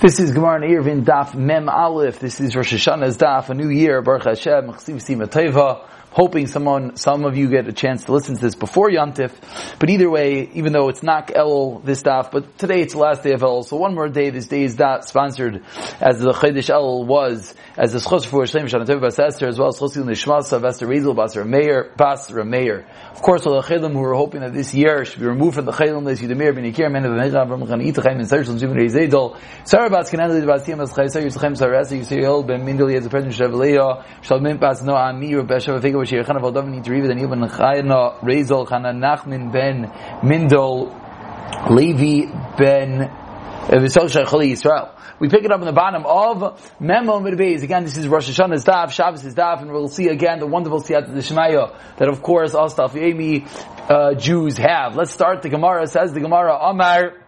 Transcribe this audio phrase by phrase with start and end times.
[0.00, 2.20] This is Gemara Eruvin Daf Mem Aleph.
[2.20, 4.00] This is Rosh Hashanah's Daf, a new year.
[4.00, 5.86] Baruch Hashem, Teva.
[6.12, 9.30] Hoping someone, some of you get a chance to listen to this before Yantif.
[9.78, 13.22] But either way, even though it's not El this Daf, but today it's the last
[13.22, 14.30] day of El, so one more day.
[14.30, 15.62] This day is Daf sponsored
[16.00, 19.56] as the Chodesh El was, as the Schos for Shem Shana Teva Bas Esther, as
[19.56, 22.86] well as Schos Nishmas of Esther Rezel Bas Rameir, Bas Rameir.
[23.12, 25.64] Of course, all the Chelim who are hoping that this year should be removed from
[25.64, 28.76] the Chelim, this Yudamir Ben Ikir, Men of Mecha, Ram Chan Itachem, and Sarshal Zubin
[28.76, 33.36] Rezedol, Sarah Bas Kenan, Bas Tiyam As Chaysa, Yisachem Sarasa, Yisrael Ben Mindel, Yez President
[33.36, 36.40] Shavaleah, Shalmim Bas Noah, Amir, Beshav, Fego, Shir Chana,
[39.52, 39.86] Ben
[40.22, 40.90] Mindel,
[41.70, 43.10] Levi Ben
[43.68, 44.96] Yisrael.
[45.20, 47.62] We pick it up in the bottom of Memo Midbeis.
[47.62, 51.12] Again, this is Rosh Hashanah's daf, Shabbos daf, and we'll see again the wonderful Siyat
[51.12, 54.96] the Shemaya that of course all stuff uh, Jews have.
[54.96, 55.42] Let's start.
[55.42, 57.20] The Gemara says the Gemara Amar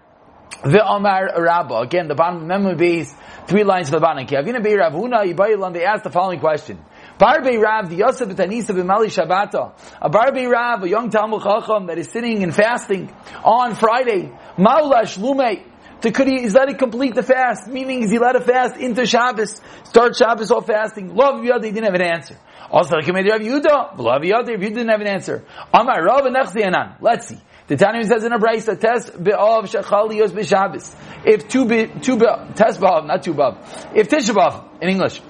[0.65, 1.77] the Amar Rabba.
[1.77, 3.13] Again, the bottom of Memo Midbeis,
[3.47, 4.27] three lines of the bottom.
[4.27, 6.79] Kavina Bei Ravuna they ask the following question.
[7.23, 9.79] Barbe Rav, the Yosef Betanisa B'Mali Shabbata.
[10.01, 14.33] A Barbe Rav, a young Talmud Chacham that is sitting and fasting on Friday.
[14.59, 15.63] Maulash Lume.
[16.01, 17.69] To, could he, is that he complete the fast?
[17.69, 19.61] Meaning, is he let a fast into Shabbos?
[19.85, 21.15] Start Shabbos off fasting?
[21.15, 22.37] Love Yada, he didn't have an answer.
[22.73, 25.45] Also, like Rav Yehuda, love Yada, Rav Yehuda didn't have an answer.
[25.73, 26.97] Amar Rav Nechzianan.
[27.01, 27.39] Let's see.
[27.69, 30.97] The Tanya says in a brace, a test be'av shechalios b'Shabbos.
[31.25, 33.95] If two be, two be, test be'av, not two be'av.
[33.95, 35.21] If tishabav, in English.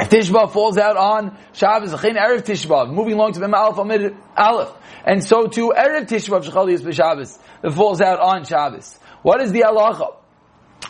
[0.00, 4.16] If Tishbav falls out on Shabbos, Achin Erev Tishba, moving along to Mem Aleph Amid
[4.34, 4.72] Aleph.
[5.04, 8.98] And so too, Erev Tishba Tishbav Shechalios b'Shabbos, that falls out on Shabbos.
[9.22, 10.19] What is the halacha?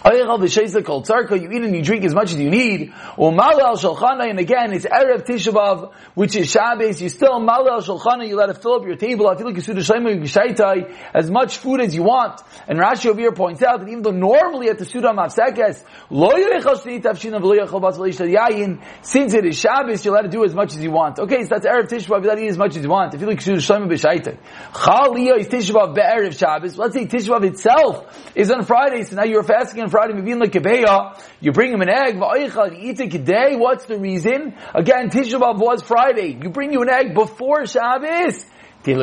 [0.05, 2.92] You eat and you drink as much as you need.
[3.19, 7.02] And again, it's Erev Tishabav, which is Shabbos.
[7.02, 9.24] You still Malal Shulchana, you let it fill up your table.
[9.38, 9.52] You're
[11.12, 12.41] as much food as you want.
[12.66, 15.84] And Rashi over here points out that even though normally at the Suda Mafsekes,
[19.02, 21.18] since it is Shabbos, you let it do as much as you want.
[21.18, 23.12] Okay, so that's Erev Tishabav, you let it eat as much as you want.
[23.14, 24.39] If you look B'Shaitai.
[24.73, 26.79] Chaliyah is Tishabav Be'erev Shabbos.
[26.79, 30.14] Let's say Tishabav itself is on Friday, so now you're fasting on Friday,
[31.41, 34.55] you bring him an egg, you eat it today, what's the reason?
[34.74, 38.45] Again, Tisha B'Av was Friday, you bring you an egg before Shabbos,
[38.86, 38.95] you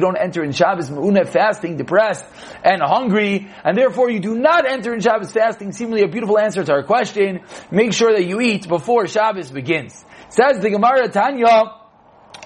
[0.00, 0.88] don't enter in Shabbos
[1.28, 2.24] fasting, depressed
[2.64, 5.72] and hungry, and therefore you do not enter in Shabbos fasting.
[5.72, 7.40] Seemingly a beautiful answer to our question.
[7.70, 10.02] Make sure that you eat before Shabbos begins.
[10.30, 11.74] Says the Gemara Tanya,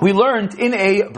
[0.02, 1.10] we learned in a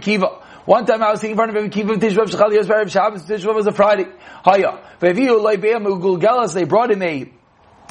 [0.00, 0.38] Kiva.
[0.70, 3.24] One time I was sitting in front of him, Kiva Tishvav Shechal Yos Erev Shabbos,
[3.24, 4.06] Tishvav was a Friday.
[4.44, 4.78] Haya.
[5.00, 7.28] Ve'viu Leibeam Ugulgelas, they brought him a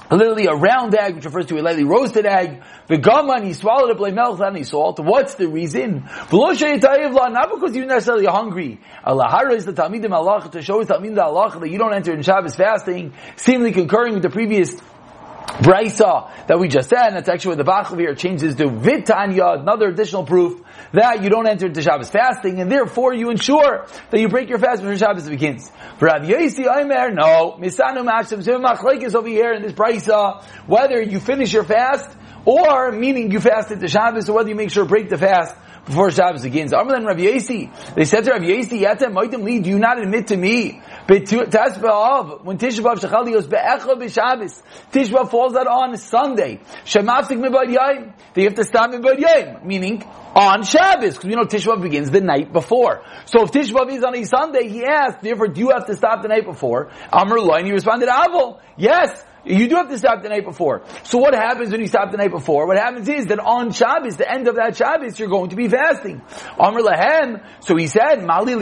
[0.09, 2.63] literally a round egg, which refers to a lightly roasted egg.
[2.87, 4.97] The gama, he swallowed it, melch, and he salt.
[4.97, 6.05] What's the reason?
[6.31, 6.57] Not
[7.51, 8.79] because you're necessarily hungry.
[9.03, 12.21] Allah is the Talmidim Allah to show us Talmidim Allah that you don't enter in
[12.21, 14.79] Shabbos fasting, seemingly concurring with the previous
[15.59, 18.69] Brisa that we just said, and that's actually what the Bachel here changes to.
[18.69, 20.61] Vitanya, another additional proof
[20.93, 24.59] that you don't enter into Shabbos fasting, and therefore you ensure that you break your
[24.59, 25.69] fast before Shabbos begins.
[25.99, 31.51] Rav Yosi Aimer, no, Misanu Mashim Machlekes over here in this Brisa, whether you finish
[31.51, 32.09] your fast,
[32.45, 35.55] or meaning you fasted the Shabbos, or whether you make sure break the fast
[35.89, 36.71] before Shabbos begins.
[36.71, 37.71] Amr than Rav Yesi.
[37.95, 40.81] They said to Rav Yesi, Yatem Moitim Li, do you not admit to me?
[41.07, 44.61] When Tisha B'Av Shechali goes Be'echa B'Shabbos,
[44.91, 46.59] Tisha B'Av falls out on Sunday.
[46.85, 48.13] Shemafsik Mibad Yayim.
[48.35, 49.65] They have to stop Mibad Yayim.
[49.65, 50.03] Meaning,
[50.35, 53.01] on Shabbos, because we know Tisha B'Av begins the night before.
[53.25, 55.95] So if Tisha B'Av is on a Sunday, he asked, therefore, do you have to
[55.95, 56.91] stop the night before?
[57.11, 60.83] Amr Loin, he responded, Avol, yes, you do have to stop the night before.
[61.03, 62.67] So what happens when you stop the night before?
[62.67, 65.67] What happens is that on Shabbos, the end of that Shabbos, you're going to be
[65.67, 66.21] fasting.
[66.59, 67.43] Amr Lahem.
[67.61, 68.53] So he said, Mali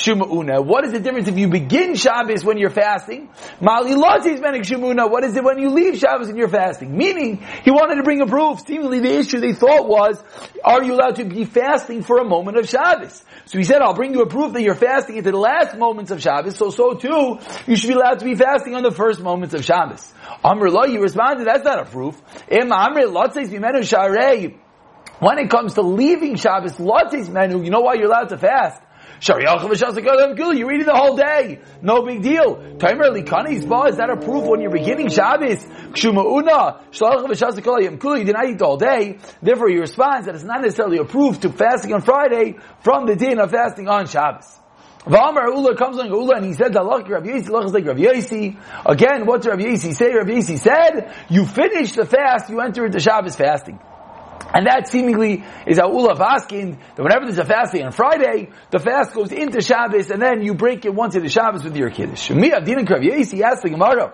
[0.00, 0.64] shumauna.
[0.64, 3.28] What is the difference if you begin Shabbos when you're fasting?
[3.60, 5.10] Mali lasis menik shumuna.
[5.10, 6.96] What is it when you leave Shabbos and you're fasting?
[6.96, 8.60] Meaning, he wanted to bring a proof.
[8.66, 10.22] Seemingly the issue they thought was,
[10.64, 13.22] are you allowed to be fasting for a moment of Shabbos?
[13.46, 16.10] So he said, I'll bring you a proof that you're fasting into the last moments
[16.10, 19.20] of Shabbos, so so too, you should be allowed to be fasting on the first
[19.20, 20.12] moments of Shabbos.
[20.44, 22.20] Amr lo, you responded, that's not a proof.
[25.20, 28.80] When it comes to leaving Shabbos, lotzes menu, you know why you're allowed to fast?
[29.22, 31.60] You're eating the whole day.
[31.82, 32.56] No big deal.
[32.78, 35.62] Timer likani ba is that a proof when you're beginning Shabbos?
[35.94, 36.12] You
[38.24, 39.18] did not eat all day.
[39.42, 43.14] Therefore, he responds that it's not necessarily a proof to fasting on Friday from the
[43.14, 44.59] din of fasting on Shabbos.
[45.04, 47.96] V'amar Ula comes on Ula and he said, "Allah Rav Yisi, Allah is like Rav
[47.96, 50.12] Yisi." Again, what Rav Yisi say?
[50.12, 53.80] Rav Yisi said, "You finish the fast, you enter into Shabbos fasting."
[54.52, 58.50] And that seemingly is how Ulaf asking that whenever there's a fast day on Friday,
[58.70, 61.76] the fast goes into Shabbos and then you break it once in the Shabbos with
[61.76, 62.30] your Kiddush.
[62.30, 64.12] Me, Abdin and Krav Yesi asked the Gemara,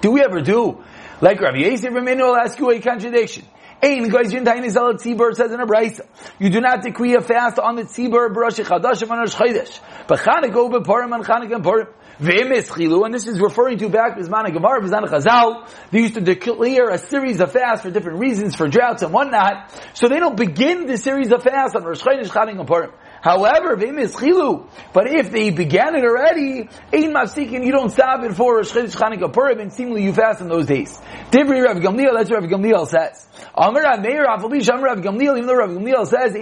[0.00, 0.82] do we ever do
[1.20, 3.44] like Rav Yesi Raminu will ask you a contradiction.
[3.84, 6.06] Ein goyzin tayin is al tzibur says in a brayso.
[6.38, 9.80] You do not decree a fast on the tzibur b'rosh chadash and rosh chodesh.
[10.06, 11.88] But Chanukah b'purim and Chanukah and Purim.
[12.20, 15.68] V'emes chilu, and this is referring to back Bisman Gemara, Bisman Chazal.
[15.90, 19.72] They used to declare a series of fasts for different reasons, for droughts and whatnot.
[19.94, 22.92] So they don't begin the series of fasts on Rosh Chodesh, Chanukah and Purim.
[23.22, 28.34] However, v'emes chilu, but if they began it already, ein mafsikin, you don't stop it
[28.34, 31.00] for Rosh Chodesh, Chanukah, Purim, and seemingly you fast in those days.
[31.30, 33.24] Divri Rav Gamliel, that's what Rav Gamliel says.
[33.54, 36.34] Amr Rav Meir, Rav Gamliel, even though Rav Gamliel says,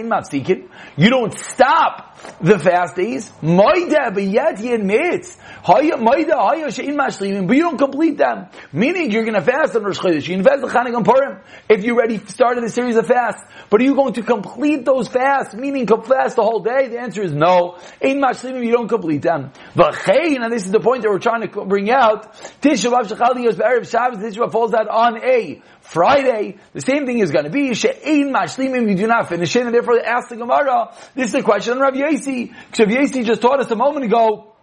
[0.97, 3.31] you don't stop the fast days.
[3.41, 8.47] Moida, but yet he admits, Moida, Haya, Shein Mashlimim, but you don't complete them.
[8.71, 11.39] Meaning you're going to fast on Rosh Chodesh, you invest the Chanukah Purim,
[11.69, 13.43] if you already started a series of fasts.
[13.69, 16.87] But are you going to complete those fasts, meaning fast the whole day?
[16.87, 17.77] The answer is no.
[18.03, 19.51] Ein Mashlimim, you don't complete them.
[19.75, 23.55] V'chein, and this is the point that we're trying to bring out, Tisha Shechal Yos
[23.55, 27.73] B'Erev Shabbos, Tisha falls out on a Friday, the same thing is going to be,
[27.73, 31.43] she'ein mashlimim, you do not finish it, and therefore ask the Gemara, this is the
[31.43, 34.53] question on Rav Yasi, because Rav Yasi just taught us a moment ago,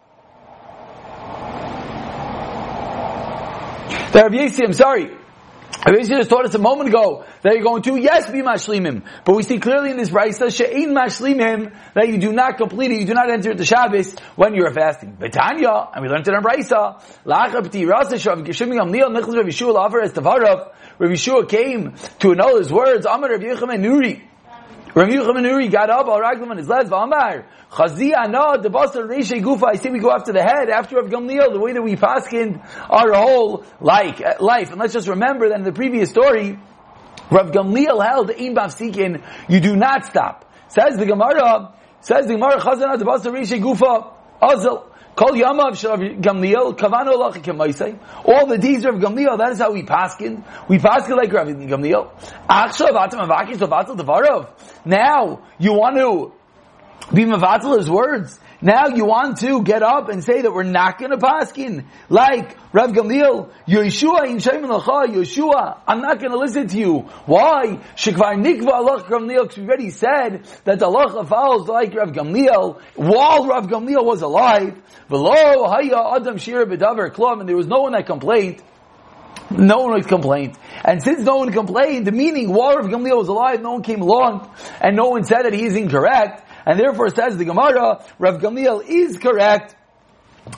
[4.13, 5.11] that Rav Yasi, I'm sorry,
[5.97, 9.05] Yasi just taught us a moment ago that you're going to, yes, be mashlimim.
[9.25, 13.01] But we see clearly in this Raisa, she'ein mashlimim, that you do not complete it,
[13.01, 15.17] you do not enter the Shabbos when you are fasting.
[15.17, 20.73] Betanya, and we learned it in Raisa, la'achab rasa shav amnil nechaz Rav es tavarav,
[20.99, 24.23] Rav came to his words, Amar Rav Yochanan Nuri,
[24.95, 29.07] Rav Yochanan Nuri got up, al raglam on his legs, Amar, Chazi ana, the basar
[29.07, 31.83] reishe gufa, I see we go after the head, after Rav Gamliel, the way that
[31.83, 34.71] we paskin our whole like, uh, life.
[34.71, 36.59] And let's just remember that in the previous story,
[37.31, 40.51] Rav Gamliel held in Bafsikin, you do not stop.
[40.69, 44.88] Says the Gemara, says the Gemara, Chazana, the basar reishe gufa, Azal.
[45.19, 47.99] Kol Yamav Shrav Gamliel, Kavano Lacha Kemaisei.
[48.25, 50.45] All the deeds of Gamliel, that is how we paskin.
[50.69, 52.09] We paskin like Rav Gamliel.
[52.49, 54.49] Achshav Atam Avakish Avatal Devarov.
[54.85, 56.33] Now, you want to
[57.13, 58.39] be Mavatal his words.
[58.61, 62.57] Now you want to get up and say that we're not going to paskin like
[62.73, 66.99] Rav Gamliel, Yeshua in Shaiman Lacha, Yeshua, I'm not going to listen to you.
[67.27, 67.79] Why?
[67.95, 72.81] Shekvar Nikva Allah Gamliel, because we already said that the Allah follows like Rav Gamliel
[72.97, 74.75] while Rav Gamliel was alive.
[75.09, 78.61] V'lo haya adam shir b'davar klum, and there was no one that complained.
[79.51, 80.59] No one complained.
[80.85, 84.03] And since no one complained, the meaning while Rav Gamliel was alive, no one came
[84.03, 88.43] along, and no one said that he is incorrect, and therefore says the Gemara, Rav
[88.43, 89.75] Gamliel is correct,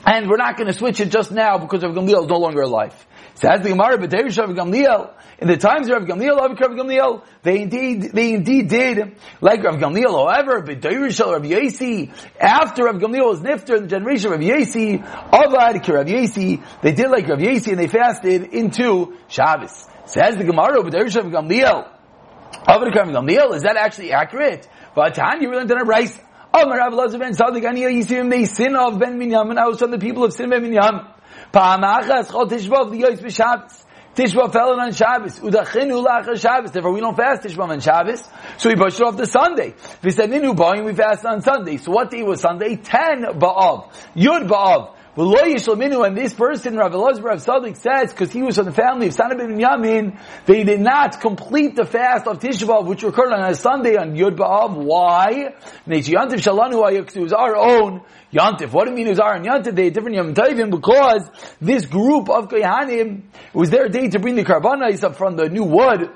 [0.05, 2.63] and we're not going to switch it just now because Rav Gamliel is no longer
[2.63, 2.95] alive.
[3.35, 7.63] Says the Gemara, but Rav Gamliel, in the times of Rav Gamliel, Rav Gamliel, they
[7.63, 12.11] indeed, they indeed did, like Rav Gamliel, however, but Rav Yasi,
[12.41, 16.91] after Rav Gamliel was nifter in the generation of Rav Yasi, Avad Rav Yasi, they
[16.91, 19.87] did like Rav Yasi and they fasted into Shabbos.
[20.07, 21.89] Says the Gemara, but Rav Gamliel,
[22.67, 24.69] Avad Rav Gamliel, is that actually accurate?
[24.95, 26.19] But Tanya really done a rice.
[26.53, 29.57] Amar Rav Lazar ben Sadik Ani Yisim Sin of Ben Minyamin.
[29.57, 31.07] I was from the people of Sin Ben Minyamin.
[31.53, 33.85] Pa'amachas Chol Tishbav the Yois B'Shabbos.
[34.15, 35.39] Tishba fell on Shabbos.
[35.39, 36.73] Udachinu lachar Shabbos.
[36.73, 38.29] Therefore, we don't fast Tishba on Shabbos.
[38.59, 39.75] So we pushed it off to Sunday.
[40.03, 41.77] We said Ninu Ba'im, we fast on Sunday.
[41.77, 42.75] So what day was Sunday?
[42.77, 43.93] Ten Ba'av.
[44.17, 44.97] Yud Ba'av.
[45.17, 49.15] And this person, Rav Elazar Rav Sadik says, because he was from the family of
[49.15, 53.55] Sana ben Yamin, they did not complete the fast of Tisha which occurred on a
[53.57, 54.77] Sunday on Yud Ba'av.
[54.77, 55.55] Why?
[55.89, 58.03] Yantiv Shalanu it was our own
[58.33, 58.71] Yantif.
[58.73, 59.75] What do you mean it was our own Yantif?
[59.75, 61.29] They had different Yom Tovim because
[61.61, 65.65] this group of Kohanim, was their day to bring the Karbanis up from the new
[65.65, 66.09] wood,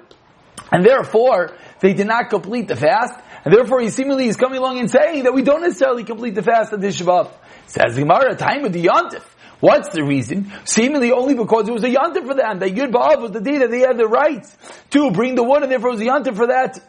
[0.70, 1.50] and therefore,
[1.80, 3.14] they did not complete the fast,
[3.44, 6.42] and therefore he seemingly is coming along and saying that we don't necessarily complete the
[6.42, 7.30] fast of Tisha B'Av.
[7.66, 9.22] Says Gemara, time of the Yontif.
[9.60, 10.52] What's the reason?
[10.64, 12.58] Seemingly only because it was a yontif for them.
[12.58, 14.44] That Yud Ba'av was the day that they had the right
[14.90, 16.80] to bring the wood, and therefore it was a yontif for that.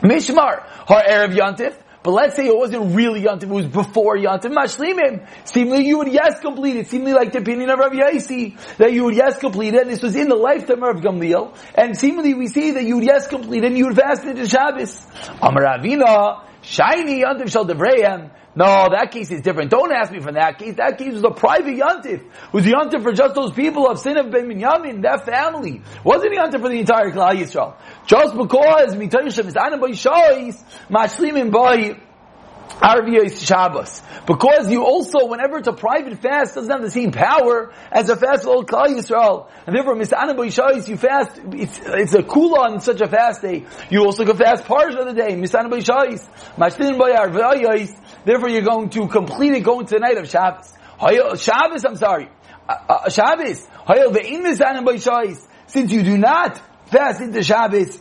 [0.00, 1.74] Mishmar, her Arab yontif.
[2.02, 4.52] But let's say it wasn't really yontif; it was before yontif.
[4.52, 5.26] Mashlimim.
[5.44, 6.88] Seemingly you would yes complete it.
[6.88, 10.02] Seemingly like the opinion of Rav Yaisi, that you would yes complete it, and this
[10.02, 11.56] was in the lifetime of Gamliel.
[11.74, 14.48] And seemingly we see that you would yes complete it, and you would fast into
[14.48, 15.06] Shabbos.
[15.42, 18.30] Amar Avina, shiny yontif shall devrayim.
[18.54, 19.70] No, that case is different.
[19.70, 20.74] Don't ask me for that case.
[20.76, 22.24] That case was a private yantif.
[22.52, 25.82] Was a yantif for just those people of sin of Ben Minyamin, that family.
[26.02, 27.76] wasn't the yantif for the entire Klal Yisrael.
[28.06, 32.00] Just because mitayishem is by shois, mashlimim by
[32.80, 34.02] Arviyos Shabbos.
[34.26, 38.16] Because you also, whenever it's a private fast, doesn't have the same power as a
[38.16, 39.48] fast of Klal Yisrael.
[39.66, 43.66] And therefore, Misanim B'Yishayis, you fast, it's, it's a kula on such a fast day.
[43.90, 45.34] You also can fast part of the day.
[45.34, 46.28] Misanim B'Yishayis.
[46.56, 47.96] Mashtin B'Yarviyos.
[48.24, 50.72] Therefore, you're going to complete it going to the night of Shabbos.
[51.40, 52.28] Shabbos, I'm sorry.
[52.68, 53.66] Uh, uh, Shabbos.
[55.66, 58.00] Since you do not fast into Shabbos,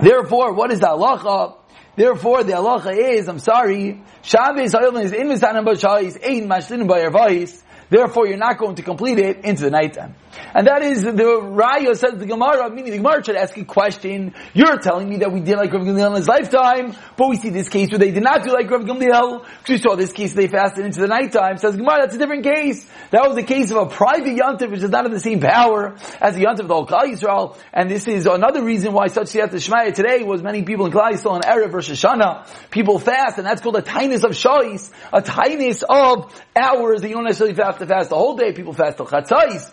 [0.00, 1.56] therefore, what is the halacha?
[1.96, 8.58] Therefore, the halacha is, I'm sorry, Shabbos is in Misanim B'Shais, Ein Therefore, you're not
[8.58, 10.14] going to complete it into the nighttime.
[10.54, 14.34] And that is the Raya says the Gemara, meaning the Gemara should ask a question.
[14.54, 17.50] You're telling me that we did like Rav Gamliel in his lifetime, but we see
[17.50, 20.34] this case where they did not do like Rav Gamliel, because we saw this case
[20.34, 21.58] they fasted into the nighttime.
[21.58, 22.86] Says Gemara, that's a different case.
[23.10, 25.96] That was the case of a private yontif, which is not of the same power
[26.20, 27.58] as the yontif of the whole Yisrael.
[27.72, 31.12] And this is another reason why such Siyat Shemaya today was many people in Klal
[31.12, 32.46] Yisrael in Erev versus Shana.
[32.70, 37.14] People fast, and that's called a tightness of Shais, a tightness of hours that you
[37.14, 38.52] don't necessarily have to fast the whole day.
[38.52, 39.70] People fast till Chatzais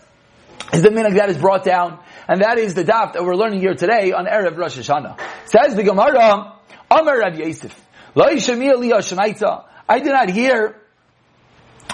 [0.74, 3.60] is the minhag that is brought down, and that is the daf that we're learning
[3.60, 5.20] here today on Erev Rosh Hashanah.
[5.46, 6.56] Says the Gemara,
[6.90, 7.80] Amar Rav Yosef,
[8.16, 10.83] I did not hear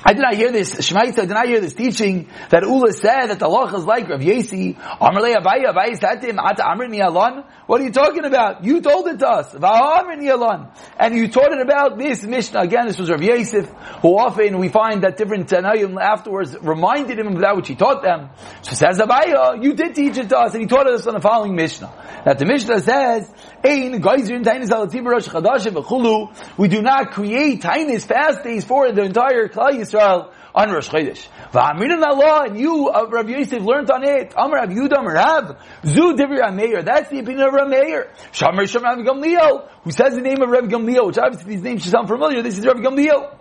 [0.03, 3.27] I did not hear this Shemaita, I did not hear this teaching that Ula said
[3.27, 4.77] that the law is like Rav Yesi.
[4.79, 7.46] Ata Amrin.
[7.65, 8.63] What are you talking about?
[8.63, 9.53] You told it to us.
[9.53, 10.72] Amrin Yalon.
[10.98, 12.62] And you taught it about this Mishnah.
[12.62, 13.68] Again, this was Rav Yosef,
[14.01, 18.01] who often we find that different Tanayim afterwards reminded him of that which he taught
[18.01, 18.29] them.
[18.62, 21.22] So says Abaye, you did teach it to us, and he taught us on the
[21.22, 22.22] following Mishnah.
[22.25, 23.29] That the Mishnah says,
[23.63, 29.88] Ein Geyser Tainis Chadashim We do not create Tainis fast days for the entire Klal
[29.89, 31.27] Yisrael on Rosh Chodesh.
[31.51, 34.34] V'amirin Allah, and you, uh, Rabbi Yosef, learned on it.
[34.36, 36.84] Amar Rav Yudah Rav, Zu Rameir.
[36.84, 38.10] That's the opinion of Rameir.
[38.31, 41.84] Shamar Shem Rav Gamliel, who says the name of Rav Gamliel, which obviously these names
[41.84, 42.41] should sound familiar.
[42.41, 43.36] This is Rav Gamliel.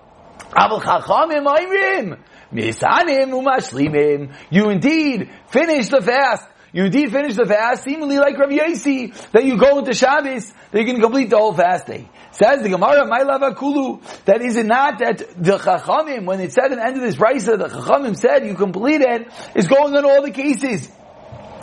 [0.50, 2.18] Aval Chachamim Ayrim.
[2.52, 4.34] Misanim umashlimim.
[4.50, 6.46] You indeed finish the fast.
[6.72, 10.78] You indeed finish the fast, seemingly like Rav Yosi, that you go into Shabbos, that
[10.78, 12.08] you can complete the whole fast day.
[12.30, 16.52] Says the Gemara, my lava kulu, that is it not that the Chachamim, when it
[16.52, 19.96] said at the end of this brisa, the Chachamim said you complete it, is going
[19.96, 20.90] on all the cases.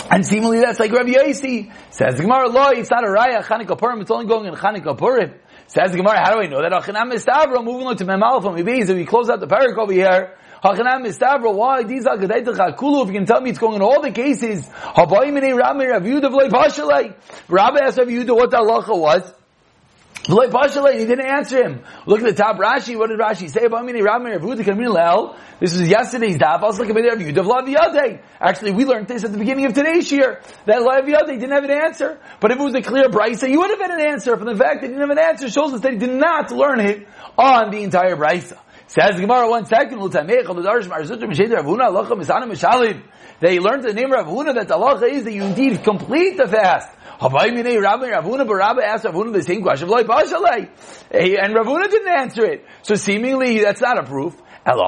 [0.10, 1.72] And seemingly that's like Rabbi Yosi.
[1.92, 4.98] Says the Gemara, law, it's not a raya, Chanukah Purim, it's only going in Chanukah
[4.98, 5.36] Purim.
[5.68, 6.72] Says the Gemara, how do I know that?
[6.72, 10.38] Achanam Mistavra, moving on to Memal from Ibiz, we close out the parak over here,
[10.66, 11.84] Hachanam Mistavra, why?
[11.84, 14.68] These are Gedaitach HaKulu, if you can tell me it's going in all the cases.
[14.98, 17.16] Rami Rav Yehuda.
[17.48, 19.32] Rabbi asked Rav Yehuda what the halacha was.
[20.28, 21.84] He didn't answer him.
[22.08, 23.68] Look at the top Rashi, what did Rashi say?
[23.68, 25.38] Habayimene Rami Rav Yehuda Kamin Lel.
[25.60, 26.64] This is yesterday's daf.
[26.64, 30.42] Also, Rav Yehuda V'lei Actually, we learned this at the beginning of today's year.
[30.66, 32.18] That V'lei didn't have an answer.
[32.40, 34.36] But if it was a clear brisa, you would have had an answer.
[34.36, 36.50] From the fact that he didn't have an answer shows us that he did not
[36.50, 37.08] learn it
[37.38, 38.58] on the entire brisa.
[38.88, 40.00] Says Gemara one second,
[43.40, 46.48] they learned the name of Ravuna that the halacha is that you indeed complete the
[46.48, 46.90] fast.
[47.20, 49.90] Ravuna, but Rabbi asked Ravuna the same question.
[49.90, 50.00] And
[51.56, 52.66] Ravuna didn't answer it.
[52.84, 54.36] So seemingly that's not a proof.
[54.68, 54.84] What's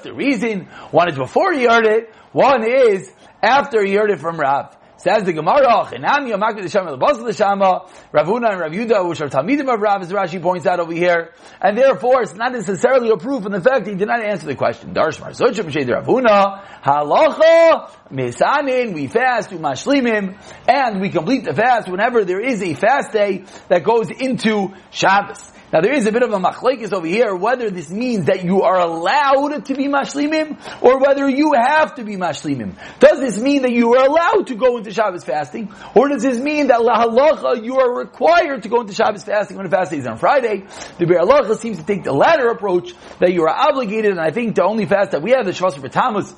[0.00, 0.68] the reason?
[0.90, 2.14] One is before he heard it.
[2.32, 4.77] One is after he heard it from Rav.
[4.98, 9.20] Says the Gemara, oh, Chinami Yamakid the Shama, the Shama, Ravuna and Rav Yuda, which
[9.20, 11.34] are Talmidim of Rav, as Rashi points out over here.
[11.60, 14.46] And therefore, it's not necessarily a proof in the fact that he did not answer
[14.46, 14.94] the question.
[14.94, 21.88] Darsh Mar Sochim Shed Ravuna, Halacha, We fast, we mashlimim, and we complete the fast
[21.88, 25.52] whenever there is a fast day that goes into Shabbos.
[25.70, 28.62] Now there is a bit of a machlekes over here whether this means that you
[28.62, 32.76] are allowed to be mashlimim or whether you have to be mashlimim.
[32.98, 36.38] Does this mean that you are allowed to go into Shabbos fasting, or does this
[36.38, 39.98] mean that lahalacha you are required to go into Shabbos fasting when the fast day
[39.98, 40.64] is on Friday?
[40.98, 44.54] The Be'er seems to take the latter approach that you are obligated, and I think
[44.54, 46.34] the only fast that we have the Shabbos for Tammuz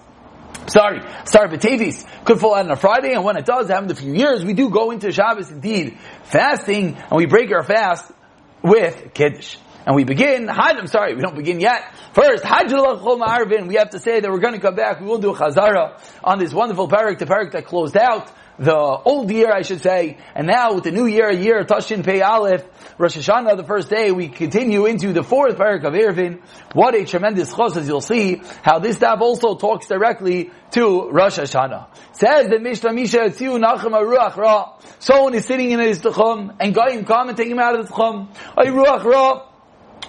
[0.67, 3.95] Sorry, sorry, Batavis could fall out on a Friday, and when it does, happen a
[3.95, 8.11] few years, we do go into Shabbos indeed, fasting, and we break our fast
[8.63, 9.57] with Kiddush.
[9.87, 11.83] And we begin, Hajj, I'm sorry, we don't begin yet.
[12.13, 15.31] First, Hajj we have to say that we're going to come back, we will do
[15.31, 19.63] a Chazara on this wonderful parak, the parak that closed out the old year, I
[19.63, 22.63] should say, and now with the new year, a year Tashin Pei Aleph,
[22.99, 26.43] Rosh Hashanah, the first day, we continue into the fourth parak of Eruvin.
[26.75, 31.39] What a tremendous chos, as you'll see, how this daf also talks directly to Rosh
[31.39, 31.89] Hashanah.
[32.13, 34.79] Says the Mishnah Misha Tziu Nachem Ruach Ra.
[34.99, 37.93] Someone is sitting in his tchum, and Goyim come and take him out of the
[37.95, 38.29] tchum.
[38.59, 39.50] Ruach Ra.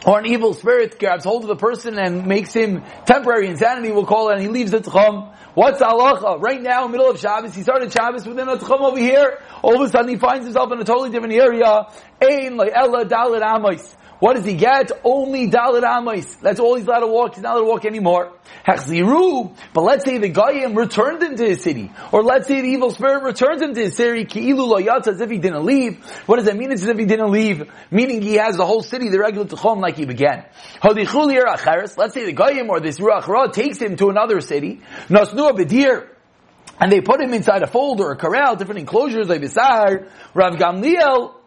[0.05, 4.05] Or an evil spirit grabs hold of the person and makes him temporary insanity, we'll
[4.05, 5.35] call it, and he leaves the tchum.
[5.53, 6.41] What's the halacha?
[6.41, 9.39] Right now, middle of Shabbos, he started Shabbos within a tchum over here.
[9.61, 11.87] All of a sudden, he finds himself in a totally different area.
[12.21, 12.59] Ein
[13.43, 13.95] amos.
[14.21, 14.91] What does he get?
[15.03, 16.35] Only Dalit Amos.
[16.35, 17.33] That's all he's allowed to walk.
[17.33, 18.31] He's not allowed to walk anymore.
[18.63, 19.57] Hechziru.
[19.73, 21.91] But let's say the Goyim returned him to his city.
[22.11, 24.25] Or let's say the evil spirit returned him to his city.
[24.25, 26.05] Ki'ilu lo as if he didn't leave.
[26.27, 26.71] What does that mean?
[26.71, 27.67] It's as if he didn't leave.
[27.89, 30.45] Meaning he has the whole city, the regular Tuchom, like he began.
[30.83, 34.81] Let's say the Goyim or this Ruach Ra takes him to another city.
[35.07, 36.09] Nasnu Bedir.
[36.79, 40.11] And they put him inside a fold or a corral, different enclosures like Bisar.
[40.35, 41.40] Rav Gamliel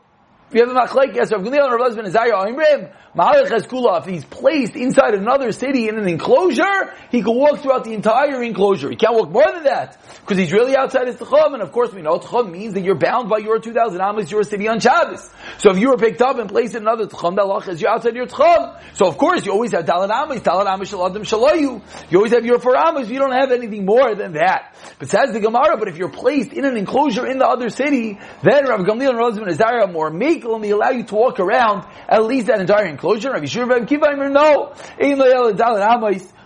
[0.52, 2.92] we have a machlekes of Gamliel and Rav Lezben Azariah Oimrim.
[3.16, 8.42] If he's placed inside another city in an enclosure, he can walk throughout the entire
[8.42, 8.90] enclosure.
[8.90, 11.54] He can't walk more than that because he's really outside his tchum.
[11.54, 14.42] And of course, we know tchum means that you're bound by your 2,000 amos, your
[14.42, 15.30] city on Shabbos.
[15.58, 18.16] So if you were picked up and placed in another tchum, that is you're outside
[18.16, 18.80] your tchum.
[18.94, 21.82] So of course, you always have dalat amos, dalat amos shaladim shalayu.
[22.10, 23.08] You always have your four amos.
[23.08, 24.74] You don't have anything more than that.
[24.98, 28.18] But says the Gemara, but if you're placed in an enclosure in the other city,
[28.42, 32.24] then Rav Gamliel and Rav Azariah more make only allow you to walk around at
[32.24, 33.32] least that entire enclosure enclosure.
[33.32, 34.72] Rabbi Rabbi Kiva no.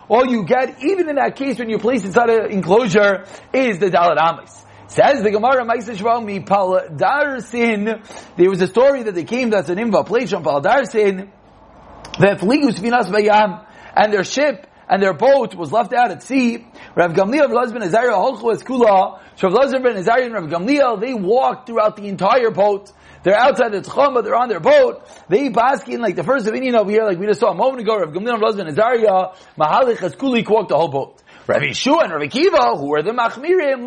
[0.09, 3.91] All you get, even in that case when you place inside an enclosure, is the
[3.91, 4.65] Dalit Amos.
[4.87, 6.38] Says the Gemara Mi.
[8.37, 11.31] There was a story that they came that's an imva place from Pal Darsin.
[12.19, 16.67] That Fligus Finas Bayam and their ship and their boat was left out at sea.
[16.97, 19.21] Rav Gamliel, Rav Lezben Azariah, Holchu Kula.
[19.37, 22.91] So Rav Lezben Azariah and Rav Gamliel, they walked throughout the entire boat.
[23.23, 25.09] They're outside the Tchum, but they're on their boat.
[25.29, 27.83] They eat baskin like the first opinion over here, like we just saw a moment
[27.83, 31.23] ago, Rav Gamliel, Rav Lezben Azariah, Mahalich Kulik walked the whole boat.
[31.49, 33.87] Rabbi Yeshua and Rabbi Kiva, who were the Machmirim,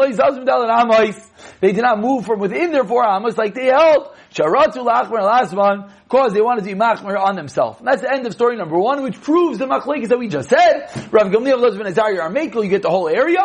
[1.59, 4.09] they did not move from within their four amos like they held.
[4.33, 7.77] Sharatu Lachmer, last one, because they wanted to be Machmer on themselves.
[7.77, 10.49] And that's the end of story number one, which proves the Machlekes that we just
[10.49, 10.89] said.
[11.11, 13.43] Rabbi Gamliel, Lezben Azariah, are Mekel, you get the whole area.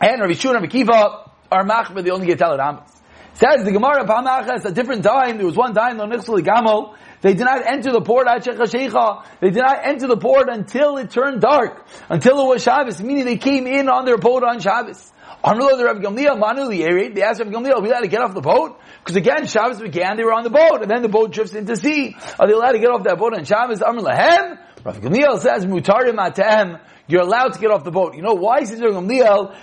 [0.00, 2.93] And Rabbi Yeshua and Rabbi Kiva are Machmer, they only get Talat Amos.
[3.34, 7.44] Says the Gemara Pamachas, a different time, there was one time, no Gamel, they did
[7.44, 11.84] not enter the port at They did not enter the port until it turned dark,
[12.08, 15.10] until it was Shabbos, meaning they came in on their boat on Shabbos.
[15.42, 18.34] Amrullah the Rav Gamliel, Manu They asked Rav Gamliel, are we allowed to get off
[18.34, 18.78] the boat?
[19.00, 21.74] Because again, Shabbos began, they were on the boat, and then the boat drifts into
[21.76, 22.16] sea.
[22.38, 23.80] Are they allowed to get off that boat on Shabbos?
[23.80, 24.58] Amrullah Hem?
[24.84, 28.14] Rav Gamliel says, Mutarim Atem you're allowed to get off the boat.
[28.14, 28.64] You know why?
[28.64, 29.54] Says Gamliel,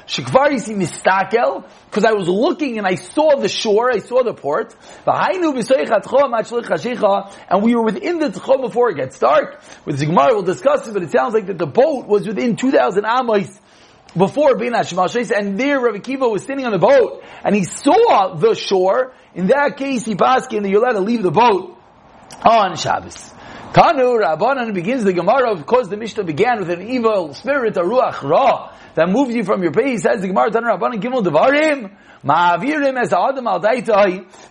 [0.78, 4.76] Mistakel, because I was looking and I saw the shore, I saw the port.
[7.50, 9.62] And we were within the Tchom before it gets dark.
[9.86, 13.06] With Zigmar, we'll discuss it, but it sounds like that the boat was within 2,000
[13.06, 13.60] Amos
[14.16, 17.64] before being at Shemashis, and there Rabbi Kiva was sitting on the boat, and he
[17.64, 19.14] saw the shore.
[19.34, 21.78] In that case, he passed in you're allowed to leave the boat
[22.44, 23.34] on Shabbos.
[23.74, 27.82] Tanu Rabbanan begins the Gemara, of course the Mishnah began with an evil spirit, a
[27.82, 31.96] Ruach Ra, that moves you from your base, says the Gemara, Tanu Rabbanan Gimel Devarim,
[32.22, 33.62] Ma'avirim as Adam al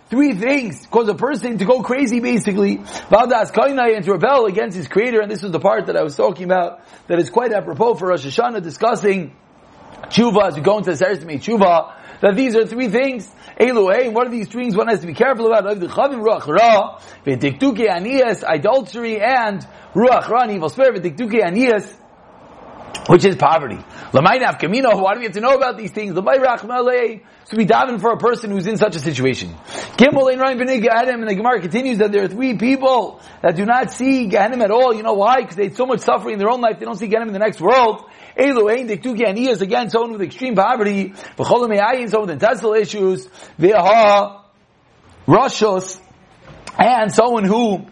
[0.09, 4.75] three things cause a person to go crazy basically, Valdas Kainai and to rebel against
[4.75, 7.53] his creator, and this is the part that I was talking about, that is quite
[7.53, 9.35] apropos for Rosh Hashanah discussing
[10.05, 13.29] Tshuva, as we go into the Seres Tshuva, that these are three things.
[13.59, 15.65] Elohim, what are these things one has to be careful about?
[18.43, 21.03] Idolatry, and ruach ra, evil spirit,
[23.07, 23.77] which is poverty.
[24.11, 26.13] Lamaynaf kamino, why do we have to know about these things?
[26.13, 26.21] So
[27.57, 29.49] we daven for a person who's in such a situation.
[29.97, 33.65] Gimel and Ryan Gehenim, and the Gemara continues that there are three people that do
[33.65, 34.93] not see Gehenim at all.
[34.93, 35.41] You know why?
[35.41, 37.33] Because they had so much suffering in their own life, they don't see Gehenim in
[37.33, 38.05] the next world.
[38.37, 43.27] Elu ein diktuki aniyas, again, someone with extreme poverty, v'chol me'ayin, someone with intestinal issues,
[43.59, 44.41] v'ha,
[45.27, 45.99] rashos,
[46.77, 47.85] and someone who,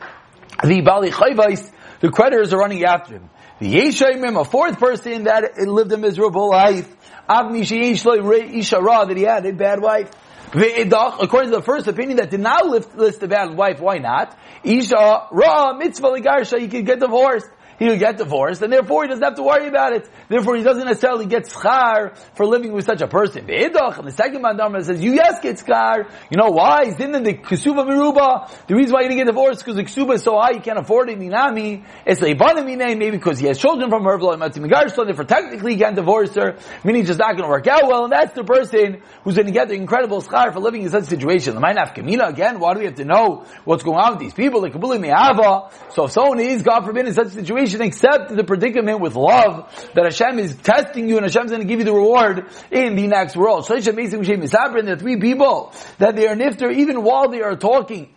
[0.64, 3.30] the bali chayvais, the creditors are running after him.
[3.60, 6.88] The Yeshayim, a fourth person that lived a miserable life,
[7.30, 10.10] Avni Ishara, that he had a bad wife.
[10.52, 14.36] According to the first opinion that did not list a bad wife, why not?
[14.64, 17.50] Isha Ra Mitzvah Ligarsha, he could get divorced
[17.80, 20.08] he'll get divorced, and therefore he doesn't have to worry about it.
[20.28, 23.48] Therefore he doesn't necessarily get schar for living with such a person.
[23.48, 26.12] The second mandamra says, you yes get schar.
[26.30, 26.86] You know why?
[26.86, 28.52] He's in the ksuba miruba.
[28.68, 30.78] The reason why he didn't get divorced because the ksuba is so high, he can't
[30.78, 31.18] afford it.
[31.18, 36.36] Minami, it's name, maybe because he has children from her, therefore technically he can't divorce
[36.36, 39.36] her, meaning it's just not going to work out well, and that's the person who's
[39.36, 41.56] going to get the incredible schar for living in such a situation.
[41.56, 44.34] The Mainaf Kamina, again, why do we have to know what's going on with these
[44.34, 44.62] people?
[44.62, 45.70] Like Kabuli Me'ava.
[45.94, 49.16] So if someone is, God forbid, in such a situation, should accept the predicament with
[49.16, 52.96] love that Hashem is testing you and Hashem's going to give you the reward in
[52.96, 53.66] the next world.
[53.66, 54.22] So it's amazing.
[54.22, 58.14] There are three people that they are nifter even while they are talking.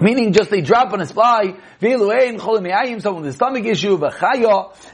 [0.00, 4.00] Meaning just they drop on a spy, someone with a stomach issue,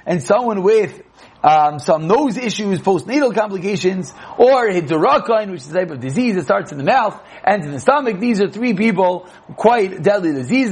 [0.07, 1.03] and someone with
[1.43, 6.45] um, some nose issues, postnatal complications, or hidurakain, which is a type of disease that
[6.45, 8.19] starts in the mouth ends in the stomach.
[8.19, 10.71] These are three people, quite deadly disease.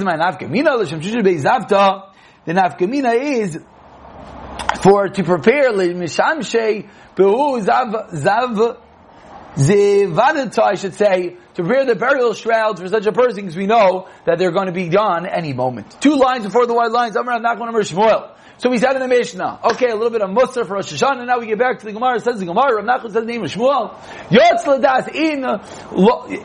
[2.46, 3.58] The nafkamina is
[4.82, 8.78] for to prepare mishamshe zav zav
[9.56, 13.66] zevadata, I should say, to prepare the burial shrouds for such a person, because we
[13.66, 15.96] know that they're going to be done any moment.
[16.00, 17.16] Two lines before the white lines.
[17.16, 18.36] I'm not going to Shmuel.
[18.58, 21.18] So we said in the Mishnah, okay, a little bit of Musar for Rosh Hashanah,
[21.18, 23.24] and now we get back to the Gemara, it says the Gemara, Rav Nachman says
[23.24, 23.94] the name of Shmuel,
[24.30, 25.44] Yotz Ladas in,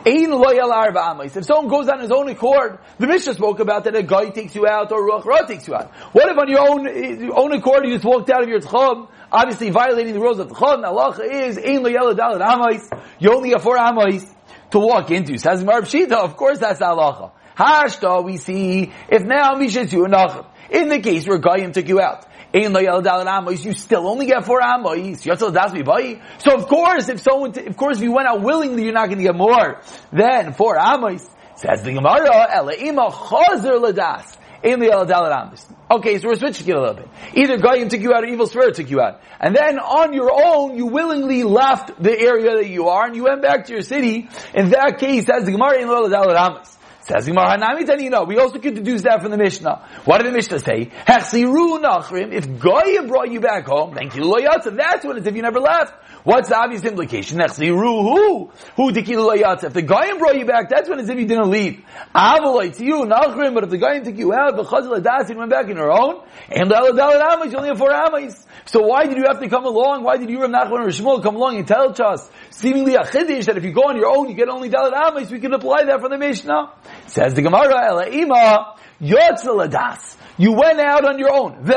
[0.04, 1.34] in Loyal Arba Amais.
[1.34, 4.54] If someone goes on his own accord, the Mishnah spoke about that a guy takes
[4.54, 5.90] you out or Ruach Ra takes you out.
[6.12, 9.08] What if on your own, eh, own accord you just walked out of your Tchum,
[9.30, 13.62] obviously violating the rules of Tchum, Allah is, in Loyal Dalit Amais, you only have
[13.62, 14.30] four Amais
[14.72, 15.38] to walk into.
[15.38, 17.32] Says Marv Shita, of course that's halacha.
[17.56, 20.46] Hashta, we see, if now Mishnah you Nacham.
[20.72, 25.22] In the case where Goyim took you out, you still only get four amos.
[25.22, 29.18] So of course, if someone, of course, if you went out willingly, you're not going
[29.18, 29.82] to get more
[30.12, 31.28] than four amos.
[31.56, 34.38] Says the Gemara, Elaima chazer ladas.
[34.64, 37.08] Okay, so we're switching it a little bit.
[37.34, 39.20] Either Goyim took you out or evil spirit took you out.
[39.40, 43.24] And then on your own, you willingly left the area that you are and you
[43.24, 44.28] went back to your city.
[44.54, 46.78] In that case, that's the Gemara in Amas.
[47.04, 48.24] Says Gemara Hanami know.
[48.24, 49.88] We also could deduce that from the Mishnah.
[50.04, 50.92] What did the Mishnah say?
[51.06, 52.32] Hechsiru nachrim.
[52.32, 54.76] If Goya brought you back home, thank you loyatza.
[54.76, 55.94] That's when it's if you never left.
[56.22, 57.38] What's the obvious implication?
[57.38, 58.52] Nechsiru who?
[58.76, 59.64] Who loyatza.
[59.64, 61.84] If the Goyim brought you back, that's when it's if you didn't leave.
[62.14, 63.54] Avaloi you nachrim.
[63.54, 66.22] But if the Goyim took you out, v'chazal adas, you went back in your own.
[66.50, 68.46] And the aladal amas, you only have four amas.
[68.66, 70.04] So why did you have to come along?
[70.04, 73.46] Why did you, Rav Nachman and Shmuel, come along and tell us, seemingly a chiddush,
[73.46, 75.30] that if you go on your own, you get only dalit amas?
[75.30, 76.72] We can apply that for the Mishnah.
[77.06, 80.16] Says the Gemara, Elaima, Yotzaladas.
[80.38, 81.68] You went out on your own.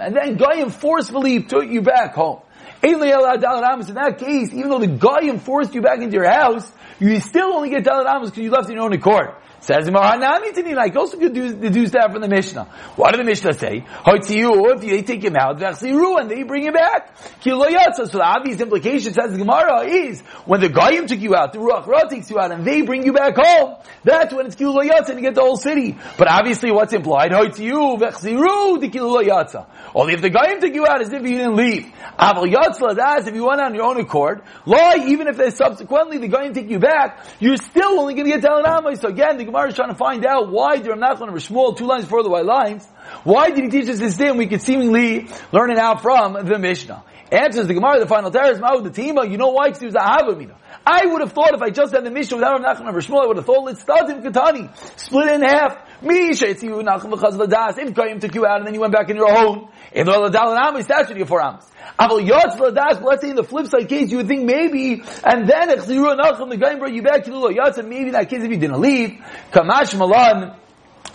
[0.00, 2.40] And then Goyim forcefully took you back home.
[2.82, 7.52] In that case, even though the Goyim forced you back into your house, you still
[7.52, 9.34] only get Dalit Amos because you left in your own accord.
[9.62, 12.64] Says Mahanami Tanina, I also could deduce that from the Mishnah.
[12.96, 13.84] What did the Mishnah say?
[14.04, 17.16] Hoitziyu, if they take him out, Vechsiru, and they bring him back.
[17.42, 18.10] Kiloyatza.
[18.10, 21.60] So the obvious implication, says the Gemara, is when the Goyim took you out, the
[21.60, 25.10] Ruach Ra takes you out, and they bring you back home, that's when it's Kiloyatza
[25.10, 25.96] and you get the whole city.
[26.18, 27.30] But obviously what's implied?
[27.30, 29.66] Hoitziyu, Vechsiru, the Kiloyatza.
[29.94, 31.86] Only if the Goyim took you out as if you didn't leave.
[32.18, 34.42] Aval Yatzla, that's if you went on your own accord.
[34.66, 38.40] Lie, even if they subsequently the Goyim take you back, you're still only going to
[38.40, 39.00] get Talanamai.
[39.00, 41.86] So again, the Gemara is trying to find out why did Rav Nachman Shmuel two
[41.86, 42.86] lines the white lines,
[43.22, 44.38] why did he teach us this din?
[44.38, 47.04] We could seemingly learn it out from the Mishnah.
[47.30, 49.68] Answers the Gemara, the final terrace, Ma'ud the Tima, you know why?
[49.68, 50.54] Because he was a Havamina.
[50.86, 53.26] I would have thought if I just had the Mishnah without Rav Nachman Shmuel, I
[53.26, 54.74] would have thought, let's start in Katani.
[54.98, 56.02] Split it in half.
[56.02, 59.10] Misha, it's you, Nachman V'chaz If Goyim took you out and then you went back
[59.10, 61.66] in your own, if Ladal and Amis, that's what you four Amis.
[61.98, 66.74] Let's say in the flip side case, you would think maybe, and then the guy
[66.76, 69.20] brought you back to the Yotz, and maybe in that case if you didn't leave,
[69.52, 70.54] Kamash Malan,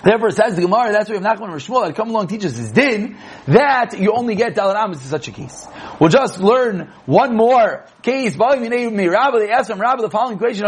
[0.07, 2.71] Therefore, says the Gemara, that's why if Nachman Rishmuel had come along teach us his
[2.71, 5.67] din, that you only get Dalit Amos in such a case.
[5.99, 8.37] We'll just learn one more case.
[8.37, 10.65] They asked him, Rabbi, the following question,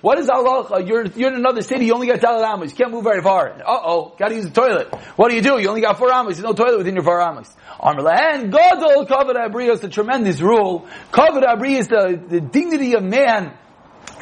[0.00, 0.82] what is Allah?
[0.84, 3.50] You're, you're in another city, you only got Amos, you can't move very far.
[3.50, 4.92] Uh-oh, gotta use the toilet.
[5.14, 5.60] What do you do?
[5.60, 7.54] You only got four Amos, there's no toilet within your four Amos.
[7.80, 10.88] And Godol Kavod Abriya is a tremendous rule.
[11.12, 13.56] Kavod Abriya is the, the dignity of man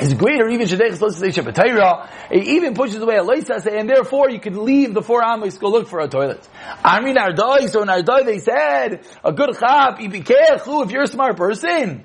[0.03, 2.09] is greater even.
[2.31, 5.69] It even pushes away a Leisas, and therefore you could leave the four Amos go
[5.71, 6.47] look for a toilet.
[6.85, 12.05] Amri Nardai, so Nardai they said, a good chap, if you're a smart person,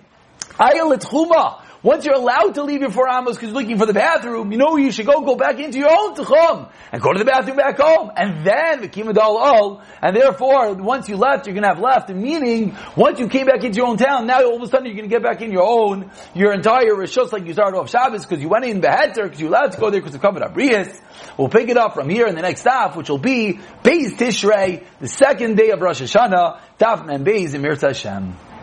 [0.59, 3.93] Ayal Chuma, once you're allowed to leave your four amos because you're looking for the
[3.93, 7.19] bathroom, you know you should go, go back into your own techum and go to
[7.19, 8.09] the bathroom back home.
[8.17, 12.75] And then the kimadal all, and therefore, once you left, you're gonna have left, meaning,
[12.97, 15.09] once you came back into your own town, now all of a sudden you're gonna
[15.09, 18.49] get back in your own, your entire rishos like you started off Shabbos because you
[18.49, 20.99] went in Beheter, because you're allowed to go there because of covered Abrias.
[21.37, 24.83] We'll pick it up from here in the next stop, which will be Beis Tishrei,
[24.99, 28.54] the second day of Rosh Hashanah, Taf and Beis Mirza Hashem.